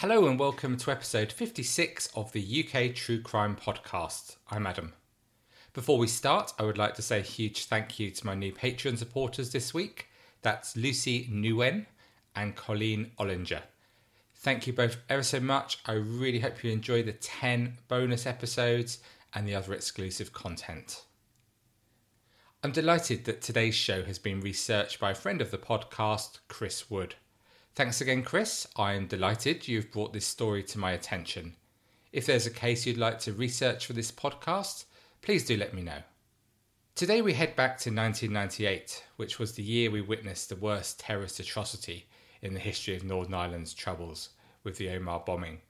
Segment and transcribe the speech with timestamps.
[0.00, 4.36] Hello and welcome to episode 56 of the UK True Crime Podcast.
[4.50, 4.94] I'm Adam.
[5.74, 8.50] Before we start, I would like to say a huge thank you to my new
[8.50, 10.08] Patreon supporters this week.
[10.40, 11.84] That's Lucy Nguyen
[12.34, 13.60] and Colleen Ollinger.
[14.36, 15.80] Thank you both ever so much.
[15.84, 19.00] I really hope you enjoy the 10 bonus episodes
[19.34, 21.04] and the other exclusive content.
[22.64, 26.90] I'm delighted that today's show has been researched by a friend of the podcast, Chris
[26.90, 27.16] Wood.
[27.76, 28.66] Thanks again, Chris.
[28.76, 31.54] I am delighted you've brought this story to my attention.
[32.12, 34.86] If there's a case you'd like to research for this podcast,
[35.22, 36.02] please do let me know.
[36.96, 41.38] Today we head back to 1998, which was the year we witnessed the worst terrorist
[41.38, 42.06] atrocity
[42.42, 44.30] in the history of Northern Ireland's troubles
[44.64, 45.60] with the Omagh bombing.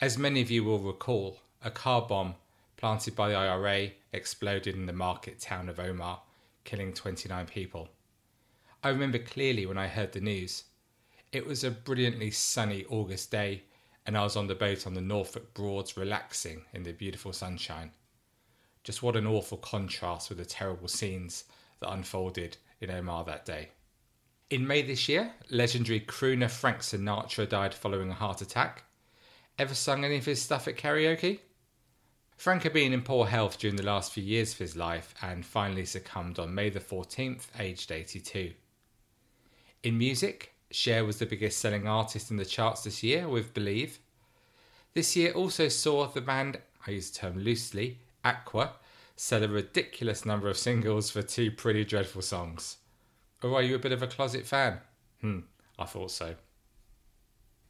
[0.00, 2.36] As many of you will recall, a car bomb
[2.76, 6.20] planted by the IRA exploded in the market town of Omagh,
[6.62, 7.88] killing 29 people.
[8.84, 10.64] I remember clearly when I heard the news.
[11.32, 13.62] It was a brilliantly sunny August day,
[14.04, 17.92] and I was on the boat on the Norfolk Broads relaxing in the beautiful sunshine.
[18.82, 21.44] Just what an awful contrast with the terrible scenes
[21.78, 23.68] that unfolded in Omagh that day.
[24.48, 28.82] In May this year, legendary crooner Frank Sinatra died following a heart attack.
[29.56, 31.38] Ever sung any of his stuff at karaoke?
[32.36, 35.46] Frank had been in poor health during the last few years of his life and
[35.46, 38.52] finally succumbed on May the 14th, aged 82.
[39.84, 43.98] In music, Cher was the biggest selling artist in the charts this year with Believe.
[44.94, 48.72] This year also saw the band, I use the term loosely, Aqua,
[49.16, 52.78] sell a ridiculous number of singles for two pretty dreadful songs.
[53.42, 54.78] Or are you a bit of a closet fan?
[55.20, 55.40] Hmm,
[55.78, 56.36] I thought so.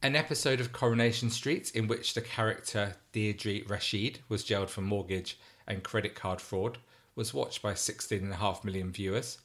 [0.03, 5.39] An episode of Coronation Street in which the character Deirdre Rashid was jailed for mortgage
[5.67, 6.79] and credit card fraud
[7.15, 9.39] was watched by 16.5 million viewers,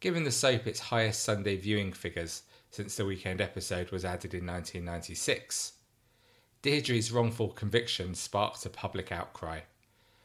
[0.00, 2.42] giving the soap its highest Sunday viewing figures
[2.74, 5.74] since the weekend episode was added in 1996.
[6.60, 9.60] Deirdre's wrongful conviction sparked a public outcry.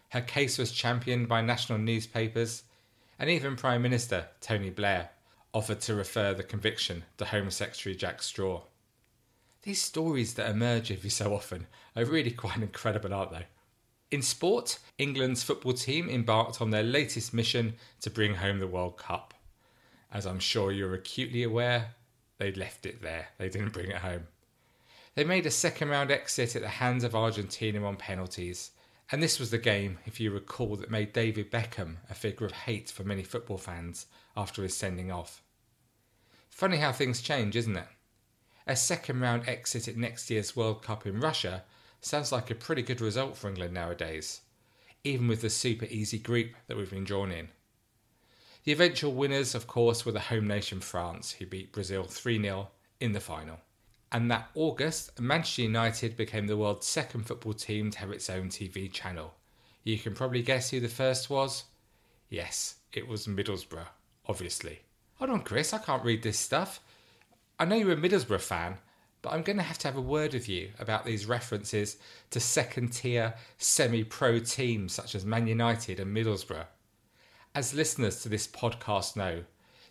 [0.09, 2.63] Her case was championed by national newspapers,
[3.19, 5.11] and even Prime Minister Tony Blair
[5.53, 8.63] offered to refer the conviction to Home Secretary Jack Straw.
[9.61, 13.45] These stories that emerge every so often are really quite incredible, aren't they?
[14.09, 18.97] In sport, England's football team embarked on their latest mission to bring home the World
[18.97, 19.35] Cup.
[20.11, 21.93] As I'm sure you're acutely aware,
[22.39, 24.27] They'd left it there, they didn't bring it home.
[25.13, 28.71] They made a second round exit at the hands of Argentina on penalties,
[29.11, 32.53] and this was the game, if you recall, that made David Beckham a figure of
[32.53, 34.05] hate for many football fans
[34.37, 35.43] after his sending off.
[36.49, 37.87] Funny how things change, isn't it?
[38.65, 41.63] A second round exit at next year's World Cup in Russia
[42.01, 44.41] sounds like a pretty good result for England nowadays,
[45.03, 47.49] even with the super easy group that we've been drawn in.
[48.69, 52.69] The eventual winners, of course, were the home nation France, who beat Brazil 3 0
[52.99, 53.61] in the final.
[54.11, 58.49] And that August, Manchester United became the world's second football team to have its own
[58.49, 59.33] TV channel.
[59.83, 61.63] You can probably guess who the first was?
[62.29, 63.87] Yes, it was Middlesbrough,
[64.27, 64.81] obviously.
[65.15, 66.79] Hold on, Chris, I can't read this stuff.
[67.57, 68.77] I know you're a Middlesbrough fan,
[69.23, 71.97] but I'm going to have to have a word with you about these references
[72.29, 76.67] to second tier, semi pro teams such as Man United and Middlesbrough.
[77.55, 79.43] As listeners to this podcast know,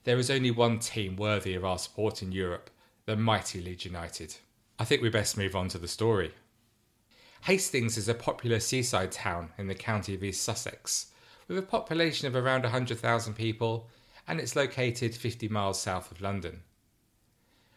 [0.04, 2.70] there is only one team worthy of our support in Europe
[3.04, 4.36] the mighty Leeds United.
[4.78, 6.34] I think we best move on to the story.
[7.42, 11.06] Hastings is a popular seaside town in the county of East Sussex,
[11.48, 13.88] with a population of around 100,000 people,
[14.28, 16.62] and it's located 50 miles south of London.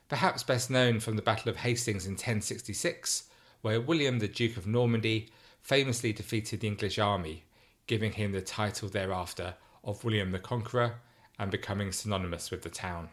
[0.10, 3.24] Perhaps best known from the Battle of Hastings in 1066,
[3.62, 7.46] where William the Duke of Normandy famously defeated the English army,
[7.88, 10.96] giving him the title thereafter of William the Conqueror
[11.40, 13.10] and becoming synonymous with the town.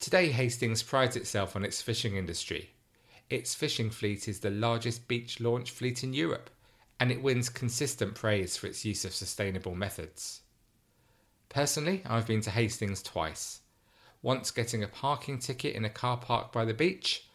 [0.00, 2.70] Today, Hastings prides itself on its fishing industry.
[3.28, 6.50] Its fishing fleet is the largest beach launch fleet in Europe,
[6.98, 10.40] and it wins consistent praise for its use of sustainable methods.
[11.48, 13.60] Personally, I've been to Hastings twice.
[14.22, 17.26] Once getting a parking ticket in a car park by the beach,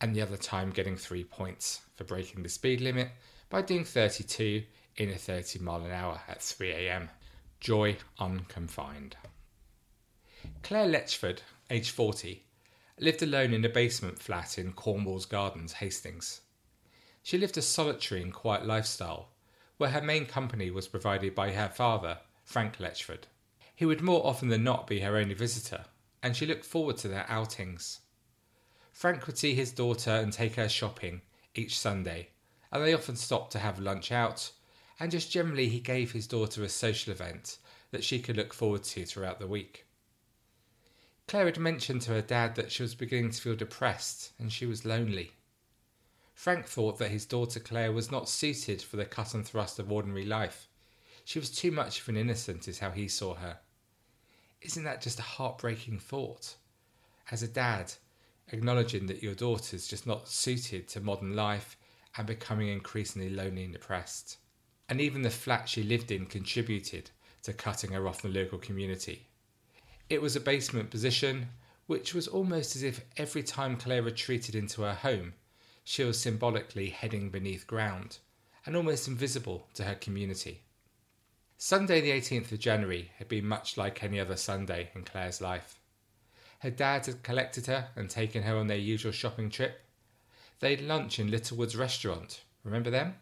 [0.00, 3.10] and the other time getting three points for breaking the speed limit
[3.48, 4.62] by doing 32
[4.96, 7.08] in a 30 mile an hour at 3am.
[7.60, 9.16] Joy unconfined.
[10.62, 12.44] Claire Letchford, aged 40,
[12.98, 16.42] lived alone in a basement flat in Cornwallis Gardens, Hastings.
[17.22, 19.30] She lived a solitary and quiet lifestyle,
[19.78, 23.26] where her main company was provided by her father, Frank Letchford.
[23.74, 25.86] He would more often than not be her only visitor,
[26.22, 28.00] and she looked forward to their outings.
[28.92, 31.22] Frank would see his daughter and take her shopping
[31.54, 32.28] each Sunday,
[32.70, 34.52] and they often stopped to have lunch out
[34.98, 37.58] and just generally he gave his daughter a social event
[37.90, 39.86] that she could look forward to throughout the week.
[41.28, 44.64] Claire had mentioned to her dad that she was beginning to feel depressed and she
[44.64, 45.32] was lonely.
[46.34, 49.90] Frank thought that his daughter Claire was not suited for the cut and thrust of
[49.90, 50.68] ordinary life.
[51.24, 53.58] She was too much of an innocent, is how he saw her.
[54.60, 56.54] Isn't that just a heartbreaking thought?
[57.32, 57.94] As a dad,
[58.52, 61.76] acknowledging that your daughter's just not suited to modern life
[62.16, 64.38] and becoming increasingly lonely and depressed.
[64.88, 67.10] And even the flat she lived in contributed
[67.42, 69.26] to cutting her off the local community.
[70.08, 71.48] It was a basement position,
[71.86, 75.34] which was almost as if every time Claire retreated into her home,
[75.84, 78.18] she was symbolically heading beneath ground
[78.64, 80.62] and almost invisible to her community.
[81.56, 85.78] Sunday, the 18th of January, had been much like any other Sunday in Claire's life.
[86.60, 89.80] Her dad had collected her and taken her on their usual shopping trip.
[90.58, 93.14] They'd lunch in Littlewood's restaurant, remember them?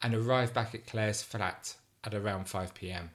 [0.00, 1.74] And arrived back at Claire's flat
[2.04, 3.10] at around 5 pm.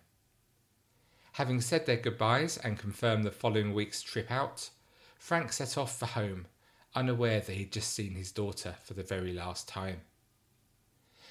[1.34, 4.70] Having said their goodbyes and confirmed the following week's trip out,
[5.18, 6.48] Frank set off for home,
[6.94, 10.02] unaware that he'd just seen his daughter for the very last time.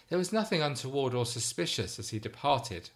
[0.09, 2.91] There was nothing untoward or suspicious as he departed,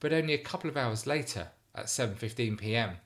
[0.00, 2.96] but only a couple of hours later, at 7:15 p.m.,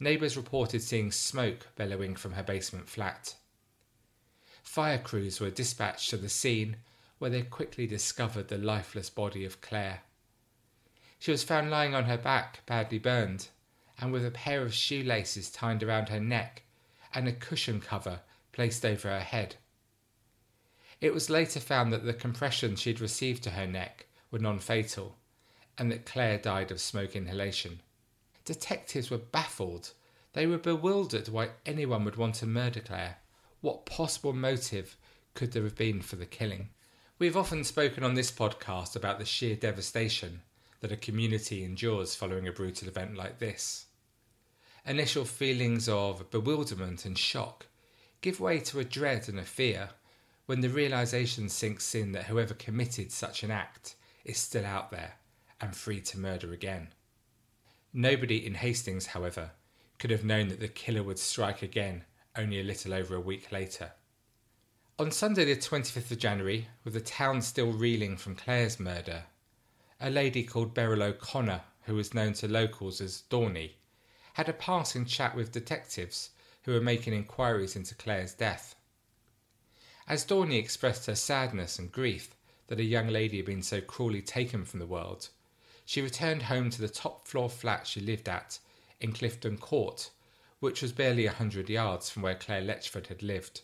[0.00, 3.34] neighbours reported seeing smoke bellowing from her basement flat.
[4.62, 6.76] Fire crews were dispatched to the scene
[7.18, 10.02] where they quickly discovered the lifeless body of Claire.
[11.18, 13.48] She was found lying on her back, badly burned,
[13.98, 16.62] and with a pair of shoelaces tied around her neck
[17.14, 18.20] and a cushion cover
[18.52, 19.56] placed over her head.
[21.00, 24.58] It was later found that the compressions she had received to her neck were non
[24.58, 25.16] fatal
[25.78, 27.80] and that Claire died of smoke inhalation.
[28.44, 29.92] Detectives were baffled.
[30.32, 33.18] They were bewildered why anyone would want to murder Claire.
[33.60, 34.96] What possible motive
[35.34, 36.70] could there have been for the killing?
[37.16, 40.42] We've often spoken on this podcast about the sheer devastation
[40.80, 43.86] that a community endures following a brutal event like this.
[44.84, 47.66] Initial feelings of bewilderment and shock
[48.20, 49.90] give way to a dread and a fear
[50.46, 53.94] when the realization sinks in that whoever committed such an act
[54.24, 55.12] is still out there
[55.60, 56.88] and free to murder again.
[57.92, 59.52] Nobody in Hastings, however,
[60.00, 62.06] could have known that the killer would strike again
[62.36, 63.92] only a little over a week later.
[64.96, 69.24] On Sunday, the 25th of January, with the town still reeling from Claire's murder,
[70.00, 73.72] a lady called Beryl O'Connor, who was known to locals as Dorney,
[74.34, 76.30] had a passing chat with detectives
[76.62, 78.76] who were making inquiries into Claire's death.
[80.06, 82.36] As Dorney expressed her sadness and grief
[82.68, 85.28] that a young lady had been so cruelly taken from the world,
[85.84, 88.60] she returned home to the top floor flat she lived at
[89.00, 90.10] in Clifton Court,
[90.60, 93.62] which was barely a hundred yards from where Claire Letchford had lived.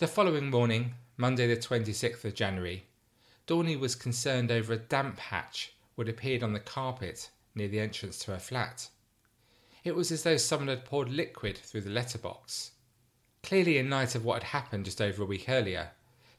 [0.00, 2.86] The following morning, Monday the 26th of January,
[3.46, 8.18] Dorney was concerned over a damp patch which appeared on the carpet near the entrance
[8.20, 8.88] to her flat.
[9.84, 12.70] It was as though someone had poured liquid through the letterbox.
[13.42, 15.90] Clearly, in light of what had happened just over a week earlier,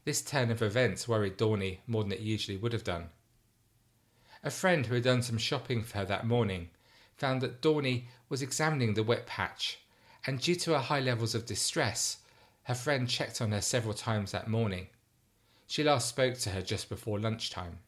[0.04, 3.10] this turn of events worried Dorney more than it usually would have done.
[4.42, 6.70] A friend who had done some shopping for her that morning
[7.14, 9.78] found that Dorney was examining the wet patch,
[10.26, 12.16] and due to her high levels of distress,
[12.64, 14.88] her friend checked on her several times that morning.
[15.66, 17.78] She last spoke to her just before lunchtime.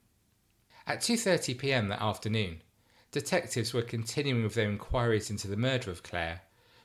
[0.87, 1.89] At 2:30 p.m.
[1.89, 2.63] that afternoon,
[3.11, 6.43] detectives were continuing with their inquiries into the murder of Claire,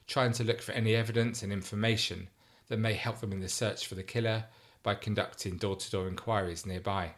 [0.08, 2.30] trying to look for any evidence and information
[2.68, 4.46] that may help them in the search for the killer
[4.84, 7.14] by conducting door-to-door inquiries nearby.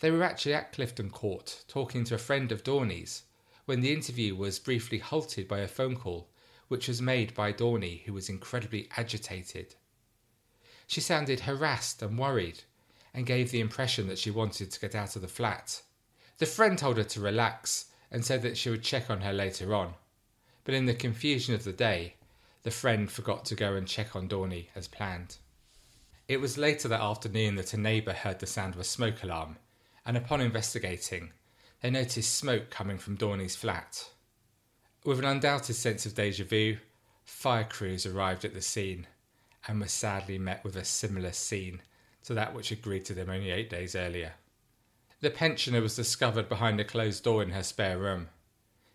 [0.00, 3.24] They were actually at Clifton Court talking to a friend of Dorney's
[3.64, 6.30] when the interview was briefly halted by a phone call
[6.68, 9.74] which was made by Dorney, who was incredibly agitated.
[10.86, 12.62] She sounded harassed and worried
[13.12, 15.82] and gave the impression that she wanted to get out of the flat.
[16.38, 19.74] The friend told her to relax and said that she would check on her later
[19.74, 19.94] on.
[20.64, 22.14] But in the confusion of the day,
[22.62, 25.36] the friend forgot to go and check on Dorney as planned.
[26.26, 29.56] It was later that afternoon that a neighbour heard the sound of a smoke alarm
[30.08, 31.32] and upon investigating,
[31.82, 34.08] they noticed smoke coming from Dorney's flat.
[35.04, 36.78] With an undoubted sense of deja vu,
[37.24, 39.06] fire crews arrived at the scene
[39.66, 41.82] and were sadly met with a similar scene
[42.24, 44.34] to that which had greeted them only eight days earlier.
[45.20, 48.28] The pensioner was discovered behind a closed door in her spare room.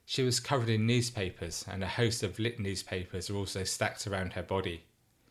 [0.05, 4.33] She was covered in newspapers, and a host of lit newspapers were also stacked around
[4.33, 4.83] her body.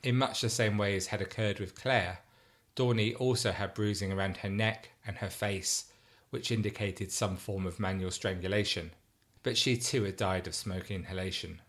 [0.02, 2.20] In much the same way as had occurred with Claire,
[2.74, 5.92] Dorney also had bruising around her neck and her face,
[6.30, 8.92] which indicated some form of manual strangulation,
[9.42, 11.60] but she too had died of smoke inhalation.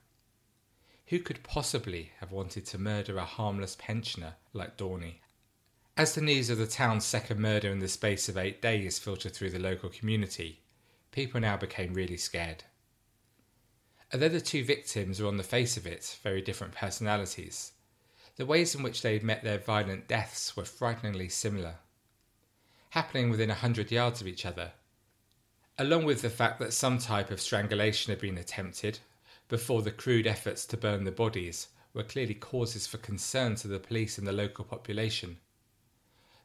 [1.07, 5.19] Who could possibly have wanted to murder a harmless pensioner like Dorney?
[5.95, 9.33] As the news of the town's second murder in the space of eight days filtered
[9.33, 10.63] through the local community,
[11.11, 12.63] people now became really scared.
[14.11, 17.73] Although the two victims were on the face of it very different personalities,
[18.35, 21.75] the ways in which they had met their violent deaths were frighteningly similar.
[22.91, 24.71] Happening within a hundred yards of each other,
[25.77, 28.99] along with the fact that some type of strangulation had been attempted
[29.49, 33.79] before the crude efforts to burn the bodies were clearly causes for concern to the
[33.79, 35.37] police and the local population.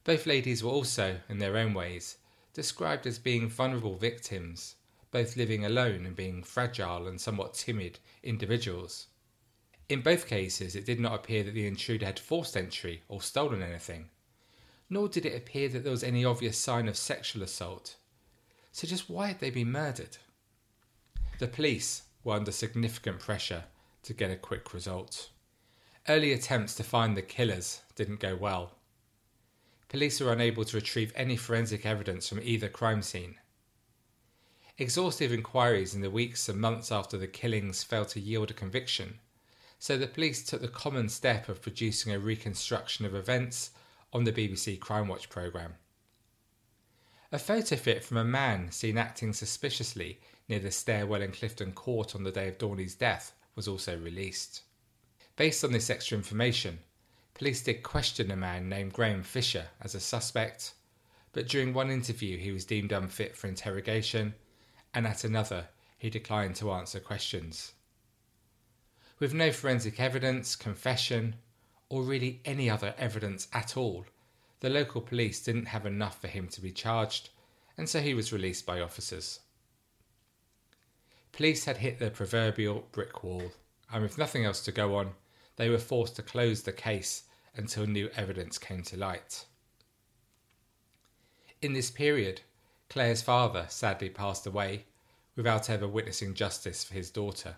[0.05, 2.17] Both ladies were also, in their own ways,
[2.55, 4.77] described as being vulnerable victims,
[5.11, 9.09] both living alone and being fragile and somewhat timid individuals.
[9.89, 13.63] In both cases, it did not appear that the intruder had forced entry or stolen
[13.63, 14.09] anything,
[14.91, 17.97] nor did it appear that there was any obvious sign of sexual assault.
[18.79, 20.19] So, just why had they been murdered?
[21.41, 23.65] The police were under significant pressure
[24.05, 25.31] to get a quick result.
[26.09, 28.77] Early attempts to find the killers didn't go well.
[29.89, 33.35] Police were unable to retrieve any forensic evidence from either crime scene.
[34.79, 39.19] Exhaustive inquiries in the weeks and months after the killings failed to yield a conviction,
[39.81, 43.73] so the police took the common step of producing a reconstruction of events
[44.13, 45.75] on the BBC Crime Watch programme.
[47.31, 50.19] A photo fit from a man seen acting suspiciously
[50.49, 54.63] near the stairwell in Clifton Court on the day of Dorney's death was also released.
[55.37, 56.79] Based on this extra information,
[57.35, 60.73] police did question a man named Graham Fisher as a suspect,
[61.33, 64.35] but during one interview he was deemed unfit for interrogation,
[64.95, 65.69] and at another
[65.99, 67.75] he declined to answer questions.
[69.19, 71.37] With no forensic evidence, confession,
[71.91, 74.07] or really any other evidence at all,
[74.61, 77.31] the local police didn't have enough for him to be charged,
[77.77, 79.41] and so he was released by officers.
[81.33, 83.53] Police had hit the proverbial brick wall,
[83.93, 85.13] and with nothing else to go on,
[85.57, 87.25] they were forced to close the case
[87.55, 89.45] until new evidence came to light.
[91.63, 92.41] In this period,
[92.89, 94.87] Claire's father sadly passed away
[95.37, 97.57] without ever witnessing justice for his daughter.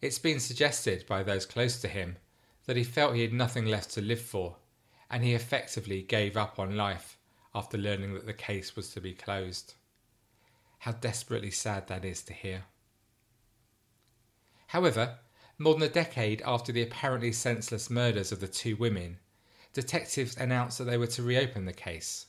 [0.00, 2.16] It's been suggested by those close to him
[2.66, 4.56] that he felt he had nothing left to live for
[5.10, 7.18] and he effectively gave up on life
[7.54, 9.74] after learning that the case was to be closed.
[10.78, 12.64] How desperately sad that is to hear.
[14.68, 15.18] However,
[15.58, 19.18] more than a decade after the apparently senseless murders of the two women,
[19.72, 22.26] detectives announced that they were to reopen the case.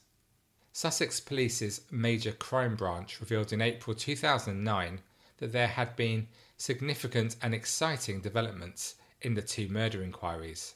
[0.73, 5.01] Sussex Police's Major Crime Branch revealed in April 2009
[5.37, 10.75] that there had been significant and exciting developments in the two murder inquiries.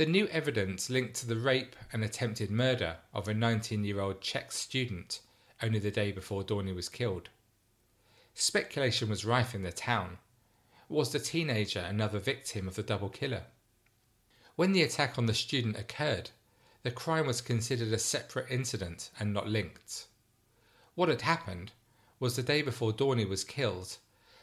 [0.00, 4.22] The new evidence linked to the rape and attempted murder of a 19 year old
[4.22, 5.20] Czech student
[5.62, 7.28] only the day before Dorney was killed.
[8.32, 10.16] Speculation was rife in the town.
[10.88, 13.42] Was the teenager another victim of the double killer?
[14.56, 16.30] When the attack on the student occurred,
[16.82, 20.06] the crime was considered a separate incident and not linked.
[20.94, 21.72] What had happened
[22.18, 23.98] was the day before Dorney was killed,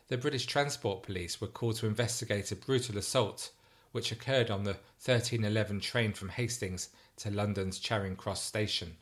[0.08, 3.50] the British Transport Police were called to investigate a brutal assault
[3.92, 8.98] which occurred on the 1311 train from Hastings to London's Charing Cross station.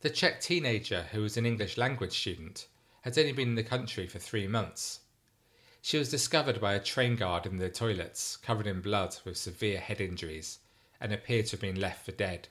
[0.00, 2.66] The Czech teenager, who was an English language student,
[3.02, 5.00] had only been in the country for three months.
[5.80, 9.80] She was discovered by a train guard in the toilets, covered in blood with severe
[9.80, 10.58] head injuries,
[11.00, 12.48] and appeared to have been left for dead.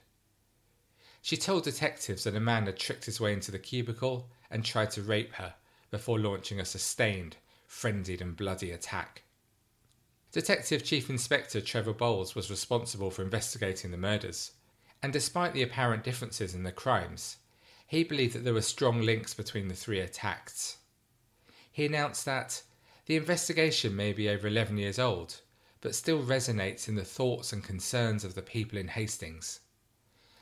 [1.22, 4.92] She told detectives that a man had tricked his way into the cubicle and tried
[4.92, 5.56] to rape her
[5.92, 7.38] before launching a sustained,
[7.68, 9.24] frenzied, and bloody attack.
[10.32, 14.52] Detective Chief Inspector Trevor Bowles was responsible for investigating the murders,
[15.04, 17.36] and despite the apparent differences in the crimes,
[17.86, 20.78] he believed that there were strong links between the three attacks.
[21.70, 22.64] He announced that
[23.08, 25.42] the investigation may be over 11 years old,
[25.82, 29.60] but still resonates in the thoughts and concerns of the people in Hastings.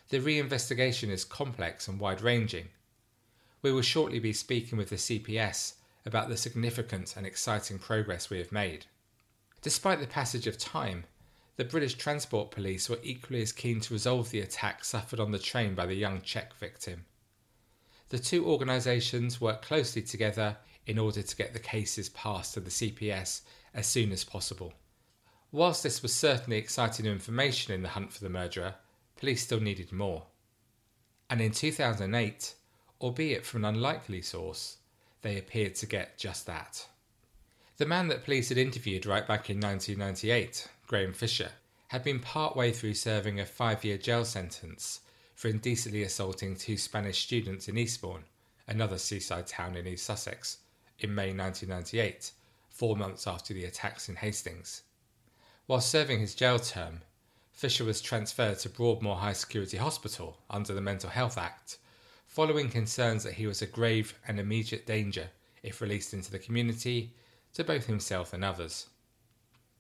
[0.10, 2.68] The reinvestigation is complex and wide ranging.
[3.64, 5.74] We will shortly be speaking with the CPS
[6.06, 8.86] about the significant and exciting progress we have made.
[9.62, 11.04] Despite the passage of time,
[11.58, 15.40] the British Transport Police were equally as keen to resolve the attack suffered on the
[15.40, 17.06] train by the young Czech victim.
[18.08, 22.70] The two organisations worked closely together in order to get the cases passed to the
[22.70, 23.42] CPS
[23.74, 24.74] as soon as possible.
[25.52, 28.76] Whilst this was certainly exciting information in the hunt for the murderer,
[29.18, 30.28] police still needed more.
[31.30, 32.56] And in 2008,
[33.02, 34.78] albeit from an unlikely source,
[35.22, 36.88] they appeared to get just that.
[37.80, 41.52] The man that police had interviewed right back in 1998, Graham Fisher,
[41.88, 45.00] had been part way through serving a five year jail sentence
[45.34, 48.26] for indecently assaulting two Spanish students in Eastbourne,
[48.68, 50.58] another seaside town in East Sussex,
[51.00, 52.34] in May 1998,
[52.68, 54.82] four months after the attacks in Hastings.
[55.66, 57.04] While serving his jail term,
[57.54, 61.78] Fisher was transferred to Broadmoor High Security Hospital under the Mental Health Act,
[62.28, 65.30] following concerns that he was a grave and immediate danger
[65.64, 67.14] if released into the community,
[67.54, 68.88] to both himself and others.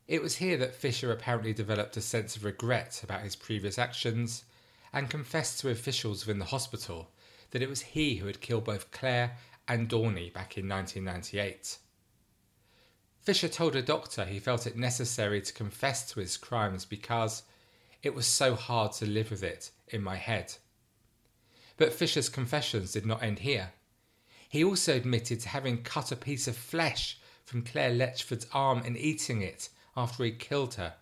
[0.08, 4.44] It was here that Fisher apparently developed a sense of regret about his previous actions
[4.92, 7.12] and confessed to officials within the hospital
[7.52, 11.78] that it was he who had killed both Claire and Dorney back in 1998.
[13.22, 17.44] Fisher told a doctor he felt it necessary to confess to his crimes because
[18.02, 20.56] it was so hard to live with it in my head.
[21.78, 23.74] But Fisher's confessions did not end here.
[24.50, 28.96] He also admitted to having cut a piece of flesh from Claire Letchford's arm and
[28.96, 30.94] eating it after he killed her.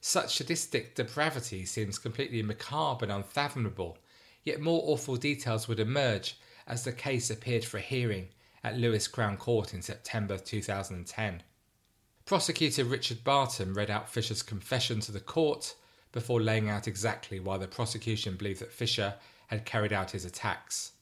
[0.00, 3.98] Such sadistic depravity seems completely macabre and unfathomable,
[4.44, 8.28] yet more awful details would emerge as the case appeared for a hearing
[8.62, 11.42] at Lewes Crown Court in September 2010.
[12.24, 15.74] Prosecutor Richard Barton read out Fisher's confession to the court
[16.12, 19.14] before laying out exactly why the prosecution believed that Fisher
[19.48, 20.92] had carried out his attacks.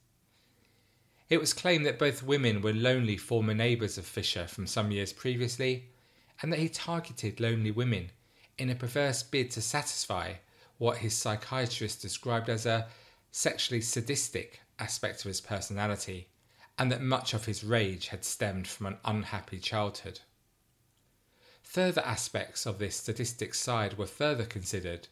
[1.28, 5.12] It was claimed that both women were lonely former neighbours of Fisher from some years
[5.12, 5.90] previously,
[6.40, 8.12] and that he targeted lonely women
[8.56, 10.34] in a perverse bid to satisfy
[10.78, 12.88] what his psychiatrist described as a
[13.30, 16.28] sexually sadistic aspect of his personality,
[16.78, 20.20] and that much of his rage had stemmed from an unhappy childhood.
[21.62, 25.08] Further aspects of this sadistic side were further considered.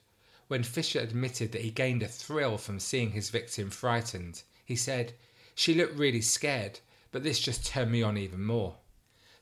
[0.49, 5.13] When Fisher admitted that he gained a thrill from seeing his victim frightened, he said,
[5.59, 8.77] She looked really scared, but this just turned me on even more.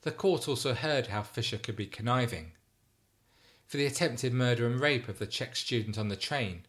[0.03, 2.53] The court also heard how Fisher could be conniving.
[3.67, 6.67] For the attempted murder and rape of the Czech student on the train,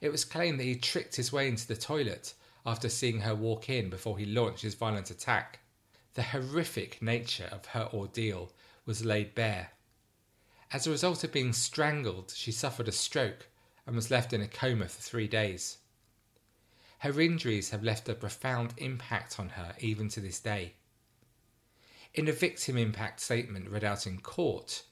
[0.00, 2.34] it was claimed that he tricked his way into the toilet
[2.64, 5.58] after seeing her walk in before he launched his violent attack.
[6.14, 8.52] The horrific nature of her ordeal
[8.86, 9.72] was laid bare.
[10.72, 13.48] As a result of being strangled, she suffered a stroke
[13.88, 15.78] and was left in a coma for three days.
[16.98, 20.74] Her injuries have left a profound impact on her even to this day.
[22.14, 24.84] In a victim impact statement read out in court,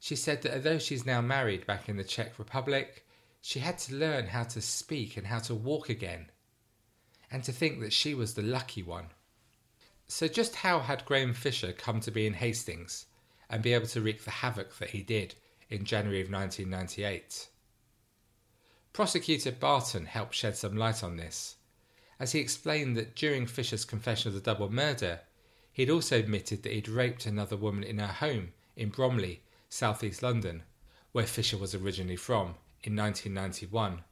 [0.00, 3.06] she said that although she's now married back in the Czech Republic,
[3.40, 6.30] she had to learn how to speak and how to walk again
[7.30, 9.06] and to think that she was the lucky one.
[10.08, 13.06] So, just how had Graham Fisher come to be in Hastings
[13.48, 15.34] and be able to wreak the havoc that he did
[15.70, 17.48] in January of 1998?
[18.92, 21.56] Prosecutor Barton helped shed some light on this,
[22.20, 25.20] as he explained that during Fisher's confession of the double murder,
[25.72, 30.62] he'd also admitted that he'd raped another woman in her home in Bromley, southeast London,
[31.12, 34.04] where Fisher was originally from, in 1991.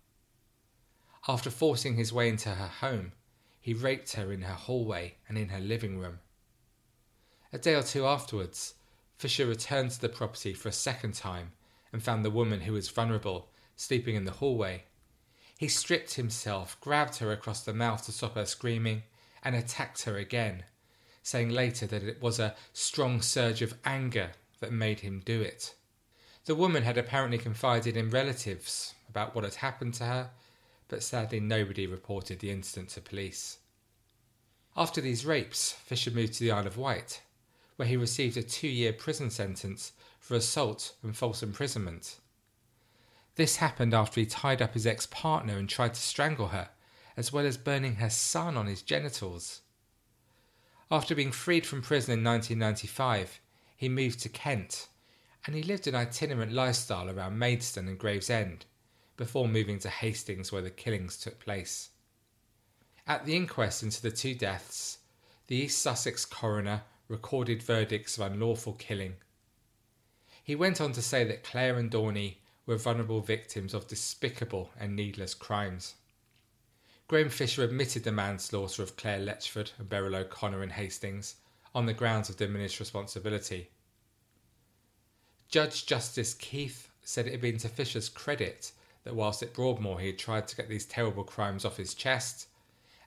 [1.29, 3.12] After forcing his way into her home,
[3.61, 6.21] he raped her in her hallway and in her living room.
[7.53, 8.75] A day or two afterwards,
[9.19, 11.53] Fisher returned to the property for a second time
[11.93, 13.50] and found the woman who was vulnerable
[13.81, 14.85] sleeping in the hallway.
[15.57, 19.03] He stripped himself, grabbed her across the mouth to stop her screaming,
[19.43, 20.64] and attacked her again,
[21.23, 25.75] saying later that it was a strong surge of anger that made him do it.
[26.45, 30.31] The woman had apparently confided in relatives about what had happened to her
[30.90, 33.59] but sadly nobody reported the incident to police.
[34.77, 37.23] After these rapes, Fisher moved to the Isle of Wight,
[37.77, 42.16] where he received a two year prison sentence for assault and false imprisonment.
[43.37, 46.71] This happened after he tied up his ex partner and tried to strangle her,
[47.16, 49.62] as well as burning her son on his genitals.
[50.90, 53.40] After being freed from prison in 1995,
[53.77, 54.88] he moved to Kent,
[55.47, 58.66] and he lived an itinerant lifestyle around Maidstone and Gravesend,
[59.16, 61.90] before moving to Hastings where the killings took place.
[63.07, 64.99] At the inquest into the two deaths,
[65.47, 69.14] the East Sussex coroner recorded verdicts of unlawful killing.
[70.43, 74.94] He went on to say that Claire and Dorney were vulnerable victims of despicable and
[74.94, 75.94] needless crimes.
[77.09, 81.37] Graham Fisher admitted the manslaughter of Claire Letchford and Beryl O'Connor in Hastings
[81.75, 83.70] on the grounds of diminished responsibility.
[85.49, 90.07] Judge Justice Keith said it had been to Fisher's credit that whilst at Broadmoor he
[90.07, 92.46] had tried to get these terrible crimes off his chest,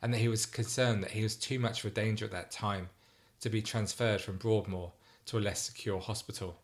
[0.01, 2.51] and that he was concerned that he was too much of a danger at that
[2.51, 2.89] time
[3.39, 4.91] to be transferred from Broadmoor
[5.27, 6.59] to a less secure hospital.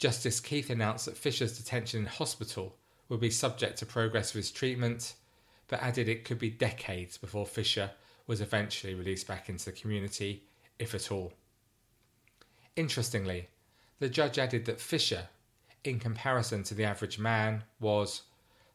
[0.00, 2.74] Justice Keith announced that Fisher's detention in hospital
[3.08, 5.14] would be subject to progress of his treatment,
[5.68, 7.92] but added it could be decades before Fisher
[8.26, 10.42] was eventually released back into the community,
[10.80, 11.32] if at all.
[12.74, 13.48] Interestingly,
[14.00, 15.28] the judge added that Fisher
[15.84, 18.22] in comparison to the average man, was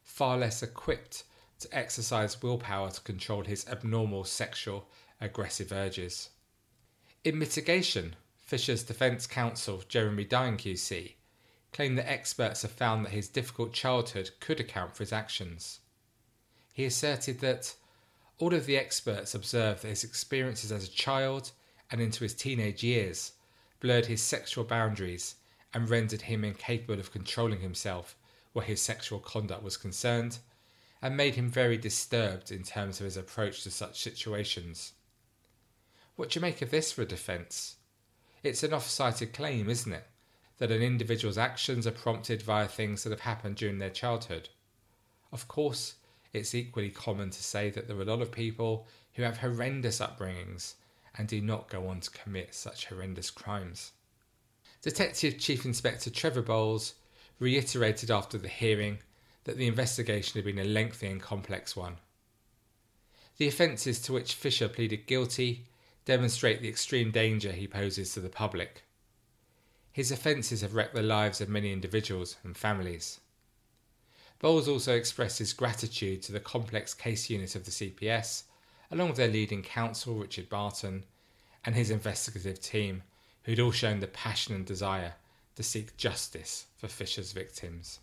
[0.02, 1.24] far less equipped
[1.60, 4.88] to exercise willpower to control his abnormal sexual
[5.20, 6.30] aggressive urges.
[7.24, 11.14] In mitigation, Fisher's defence counsel, Jeremy Dein QC,
[11.72, 15.80] claimed that experts have found that his difficult childhood could account for his actions.
[16.72, 17.74] He asserted that,
[18.38, 21.50] All of the experts observed that his experiences as a child
[21.90, 23.32] and into his teenage years
[23.80, 25.34] blurred his sexual boundaries
[25.74, 28.16] and rendered him incapable of controlling himself
[28.52, 30.38] where his sexual conduct was concerned,
[31.02, 34.92] and made him very disturbed in terms of his approach to such situations.
[36.14, 37.76] What do you make of this for a defence?
[38.46, 40.06] It's an off cited claim, isn't it?
[40.58, 44.50] That an individual's actions are prompted via things that have happened during their childhood.
[45.32, 45.96] Of course,
[46.32, 49.98] it's equally common to say that there are a lot of people who have horrendous
[49.98, 50.74] upbringings
[51.18, 53.92] and do not go on to commit such horrendous crimes.
[54.80, 56.94] Detective Chief Inspector Trevor Bowles
[57.40, 58.98] reiterated after the hearing
[59.44, 61.96] that the investigation had been a lengthy and complex one.
[63.38, 65.66] The offences to which Fisher pleaded guilty
[66.06, 68.84] demonstrate the extreme danger he poses to the public.
[69.92, 73.20] His offences have wrecked the lives of many individuals and families.
[74.38, 78.44] Bowles also expressed his gratitude to the complex case unit of the CPS,
[78.90, 81.04] along with their leading counsel, Richard Barton,
[81.64, 83.02] and his investigative team,
[83.42, 85.14] who'd all shown the passion and desire
[85.56, 87.98] to seek justice for Fisher's victims.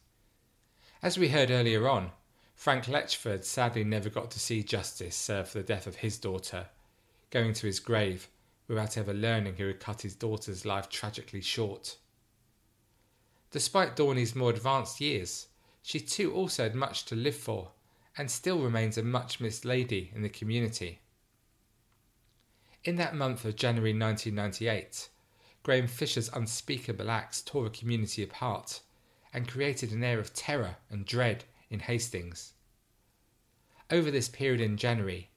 [1.01, 2.11] As we heard earlier on,
[2.55, 6.67] Frank Letchford sadly never got to see justice served for the death of his daughter,
[7.33, 8.29] going to his grave
[8.67, 11.97] without ever learning who had cut his daughter's life tragically short.
[13.49, 15.47] Despite Dorney's more advanced years,
[15.81, 17.71] she too also had much to live for
[18.15, 20.99] and still remains a much missed lady in the community.
[22.83, 25.09] In that month of January 1998,
[25.63, 28.81] Graham Fisher's unspeakable acts tore the community apart
[29.33, 32.53] and created an air of terror and dread in Hastings.
[33.89, 35.31] Over this period in January,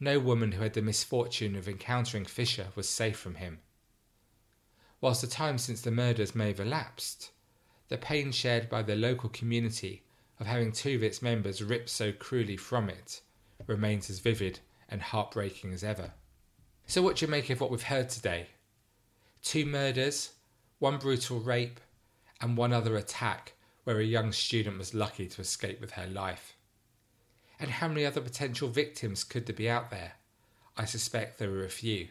[0.00, 3.60] no woman who had the misfortune of encountering Fisher was safe from him.
[5.00, 7.30] Whilst the time since the murders may have elapsed,
[7.88, 10.02] the pain shared by the local community
[10.40, 13.20] of having two of its members ripped so cruelly from it
[13.66, 16.12] remains as vivid and heartbreaking as ever.
[16.86, 18.48] So, what do you make of what we've heard today?
[19.42, 20.32] Two murders,
[20.78, 21.80] one brutal rape,
[22.40, 23.54] and one other attack
[23.84, 26.56] where a young student was lucky to escape with her life.
[27.64, 30.12] And how many other potential victims could there be out there?
[30.76, 32.08] I suspect there are a few.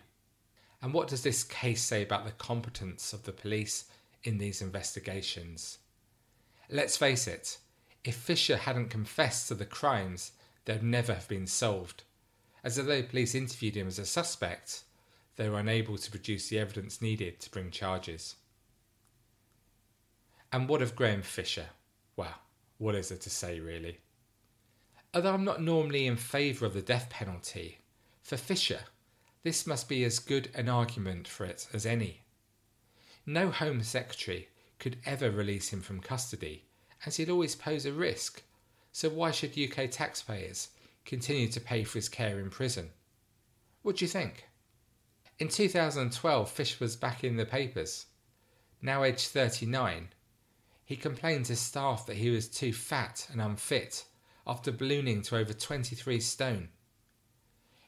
[0.82, 3.86] And what does this case say about the competence of the police
[4.24, 5.78] in these investigations.
[6.72, 7.60] Let's face it,
[8.04, 10.32] if Fisher hadn't confessed to the crimes,
[10.66, 12.02] they'd never have been solved,
[12.63, 14.84] as although police interviewed him as a suspect,
[15.36, 18.38] they were unable to produce the evidence needed to bring charges.
[20.52, 21.68] And what of Graham Fisher?
[22.16, 22.39] Well,
[22.80, 24.00] what is there to say, really?
[25.15, 27.82] Although I'm not normally in favour of the death penalty,
[28.23, 28.86] for Fisher,
[29.43, 32.21] this must be as good an argument for it as any.
[33.23, 34.49] No Home Secretary
[34.80, 36.65] could ever release him from custody,
[37.06, 38.41] as he'd always pose a risk,
[38.91, 40.69] so why should UK taxpayers
[41.06, 42.89] continue to pay for his care in prison?
[43.84, 44.45] What do you think?
[45.38, 48.08] In 2012, Fish was back in the papers.
[48.82, 50.10] Now aged 39,
[50.86, 54.06] he complained to staff that he was too fat and unfit
[54.45, 56.69] after ballooning to over 23 stone.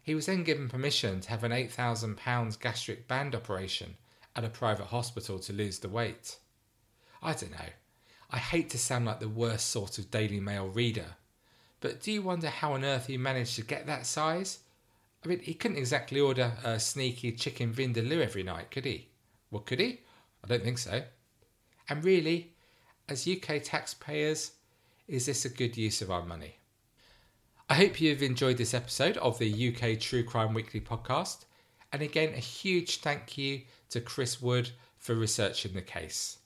[0.01, 3.95] He was then given permission to have an £8,000 gastric band operation
[4.35, 6.37] at a private hospital to lose the weight.
[7.23, 7.69] I don't know.
[8.29, 11.15] I hate to sound like the worst sort of Daily Mail reader,
[11.79, 14.59] but do you wonder how on earth he managed to get that size?
[15.23, 19.09] I mean, he couldn't exactly order a sneaky chicken vindaloo every night, could he?
[19.49, 20.01] Well, could he?
[20.43, 21.03] I don't think so.
[21.89, 22.53] And really,
[23.09, 24.51] as UK taxpayers,
[25.07, 26.57] is this a good use of our money?
[27.69, 31.45] I hope you've enjoyed this episode of the UK True Crime Weekly podcast.
[31.93, 36.39] And again, a huge thank you to Chris Wood for researching the case.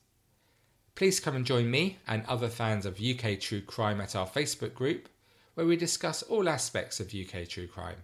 [0.95, 4.73] Please come and join me and other fans of UK True Crime at our Facebook
[4.73, 5.07] group,
[5.53, 8.03] where we discuss all aspects of UK True Crime.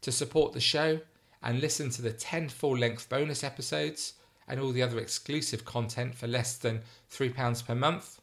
[0.00, 1.00] To support the show
[1.42, 4.14] and listen to the 10 full length bonus episodes
[4.48, 8.20] and all the other exclusive content for less than £3 per month,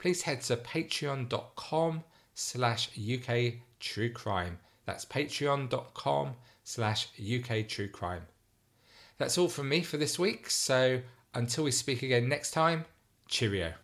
[0.00, 2.02] please head to patreon.com
[2.34, 4.58] slash UK True Crime.
[4.86, 6.34] That's patreon.com
[6.64, 8.22] slash UK True Crime.
[9.18, 11.02] That's all from me for this week, so
[11.34, 12.86] until we speak again next time,
[13.28, 13.74] cheerio.